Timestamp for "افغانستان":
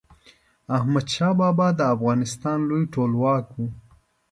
1.95-2.57